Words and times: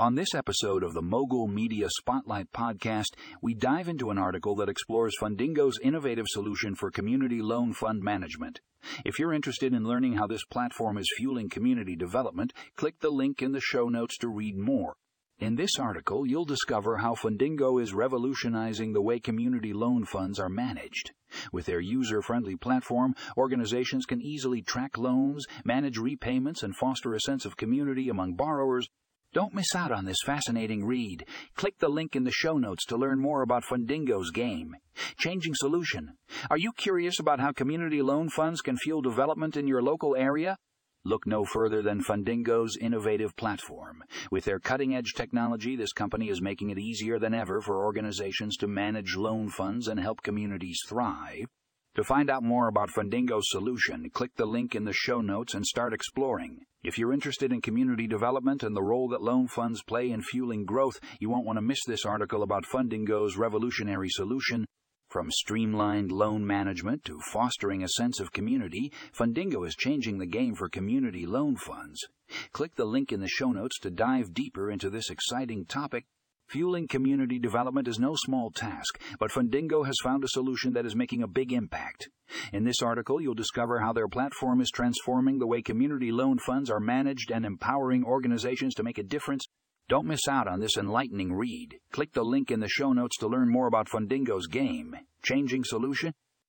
On 0.00 0.14
this 0.14 0.34
episode 0.34 0.82
of 0.82 0.94
the 0.94 1.02
Mogul 1.02 1.46
Media 1.46 1.86
Spotlight 1.90 2.50
podcast, 2.52 3.16
we 3.42 3.52
dive 3.52 3.86
into 3.86 4.08
an 4.08 4.16
article 4.16 4.56
that 4.56 4.68
explores 4.70 5.14
Fundingo's 5.20 5.78
innovative 5.82 6.24
solution 6.26 6.74
for 6.74 6.90
community 6.90 7.42
loan 7.42 7.74
fund 7.74 8.00
management. 8.02 8.60
If 9.04 9.18
you're 9.18 9.34
interested 9.34 9.74
in 9.74 9.84
learning 9.84 10.14
how 10.14 10.26
this 10.26 10.46
platform 10.46 10.96
is 10.96 11.12
fueling 11.18 11.50
community 11.50 11.96
development, 11.96 12.54
click 12.76 13.00
the 13.00 13.10
link 13.10 13.42
in 13.42 13.52
the 13.52 13.60
show 13.60 13.90
notes 13.90 14.16
to 14.20 14.28
read 14.30 14.56
more. 14.56 14.94
In 15.38 15.56
this 15.56 15.78
article, 15.78 16.26
you'll 16.26 16.46
discover 16.46 16.96
how 16.96 17.14
Fundingo 17.14 17.78
is 17.78 17.92
revolutionizing 17.92 18.94
the 18.94 19.02
way 19.02 19.20
community 19.20 19.74
loan 19.74 20.06
funds 20.06 20.40
are 20.40 20.48
managed. 20.48 21.10
With 21.52 21.66
their 21.66 21.80
user 21.80 22.22
friendly 22.22 22.56
platform, 22.56 23.14
organizations 23.36 24.06
can 24.06 24.22
easily 24.22 24.62
track 24.62 24.96
loans, 24.96 25.44
manage 25.62 25.98
repayments, 25.98 26.62
and 26.62 26.74
foster 26.74 27.12
a 27.12 27.20
sense 27.20 27.44
of 27.44 27.58
community 27.58 28.08
among 28.08 28.32
borrowers 28.32 28.88
don't 29.32 29.54
miss 29.54 29.74
out 29.74 29.92
on 29.92 30.04
this 30.04 30.22
fascinating 30.24 30.84
read. 30.84 31.24
Click 31.54 31.78
the 31.78 31.88
link 31.88 32.16
in 32.16 32.24
the 32.24 32.32
show 32.32 32.58
notes 32.58 32.84
to 32.86 32.96
learn 32.96 33.20
more 33.20 33.42
about 33.42 33.64
Fundingo's 33.64 34.30
game. 34.30 34.74
Changing 35.16 35.54
Solution. 35.54 36.14
Are 36.50 36.58
you 36.58 36.72
curious 36.72 37.20
about 37.20 37.38
how 37.38 37.52
community 37.52 38.02
loan 38.02 38.28
funds 38.28 38.60
can 38.60 38.76
fuel 38.76 39.02
development 39.02 39.56
in 39.56 39.68
your 39.68 39.82
local 39.82 40.16
area? 40.16 40.56
Look 41.04 41.26
no 41.26 41.44
further 41.44 41.80
than 41.80 42.02
Fundingo's 42.02 42.76
innovative 42.78 43.34
platform. 43.36 44.02
With 44.30 44.44
their 44.44 44.58
cutting 44.58 44.94
edge 44.94 45.14
technology, 45.14 45.76
this 45.76 45.92
company 45.92 46.28
is 46.28 46.42
making 46.42 46.70
it 46.70 46.78
easier 46.78 47.18
than 47.18 47.32
ever 47.32 47.60
for 47.60 47.84
organizations 47.84 48.56
to 48.58 48.66
manage 48.66 49.16
loan 49.16 49.48
funds 49.48 49.88
and 49.88 49.98
help 49.98 50.22
communities 50.22 50.80
thrive. 50.88 51.46
To 51.94 52.04
find 52.04 52.30
out 52.30 52.42
more 52.42 52.68
about 52.68 52.90
Fundingo's 52.90 53.48
solution, 53.50 54.10
click 54.10 54.32
the 54.36 54.46
link 54.46 54.74
in 54.74 54.84
the 54.84 54.92
show 54.92 55.20
notes 55.20 55.54
and 55.54 55.64
start 55.64 55.94
exploring. 55.94 56.66
If 56.82 56.96
you're 56.96 57.12
interested 57.12 57.52
in 57.52 57.60
community 57.60 58.06
development 58.06 58.62
and 58.62 58.74
the 58.74 58.82
role 58.82 59.06
that 59.08 59.20
loan 59.20 59.48
funds 59.48 59.82
play 59.82 60.10
in 60.10 60.22
fueling 60.22 60.64
growth, 60.64 60.98
you 61.18 61.28
won't 61.28 61.44
want 61.44 61.58
to 61.58 61.62
miss 61.62 61.84
this 61.84 62.06
article 62.06 62.42
about 62.42 62.64
Fundingo's 62.64 63.36
revolutionary 63.36 64.08
solution. 64.08 64.64
From 65.10 65.30
streamlined 65.30 66.10
loan 66.10 66.46
management 66.46 67.04
to 67.04 67.20
fostering 67.20 67.82
a 67.82 67.88
sense 67.88 68.18
of 68.18 68.32
community, 68.32 68.90
Fundingo 69.12 69.66
is 69.66 69.76
changing 69.76 70.16
the 70.16 70.26
game 70.26 70.54
for 70.54 70.70
community 70.70 71.26
loan 71.26 71.56
funds. 71.56 72.00
Click 72.52 72.74
the 72.76 72.86
link 72.86 73.12
in 73.12 73.20
the 73.20 73.28
show 73.28 73.52
notes 73.52 73.78
to 73.80 73.90
dive 73.90 74.32
deeper 74.32 74.70
into 74.70 74.88
this 74.88 75.10
exciting 75.10 75.66
topic 75.66 76.06
Fueling 76.50 76.88
community 76.88 77.38
development 77.38 77.86
is 77.86 78.00
no 78.00 78.16
small 78.16 78.50
task, 78.50 79.00
but 79.20 79.30
Fundingo 79.30 79.86
has 79.86 79.94
found 80.02 80.24
a 80.24 80.28
solution 80.28 80.72
that 80.72 80.84
is 80.84 80.96
making 80.96 81.22
a 81.22 81.28
big 81.28 81.52
impact. 81.52 82.08
In 82.52 82.64
this 82.64 82.82
article, 82.82 83.20
you'll 83.20 83.34
discover 83.34 83.78
how 83.78 83.92
their 83.92 84.08
platform 84.08 84.60
is 84.60 84.68
transforming 84.68 85.38
the 85.38 85.46
way 85.46 85.62
community 85.62 86.10
loan 86.10 86.38
funds 86.38 86.68
are 86.68 86.80
managed 86.80 87.30
and 87.30 87.46
empowering 87.46 88.02
organizations 88.02 88.74
to 88.74 88.82
make 88.82 88.98
a 88.98 89.04
difference. 89.04 89.44
Don't 89.88 90.08
miss 90.08 90.26
out 90.28 90.48
on 90.48 90.58
this 90.58 90.76
enlightening 90.76 91.32
read. 91.32 91.76
Click 91.92 92.14
the 92.14 92.24
link 92.24 92.50
in 92.50 92.58
the 92.58 92.68
show 92.68 92.92
notes 92.92 93.16
to 93.18 93.28
learn 93.28 93.48
more 93.48 93.68
about 93.68 93.88
Fundingo's 93.88 94.48
game. 94.48 94.96
Changing 95.22 95.62
Solution? 95.62 96.14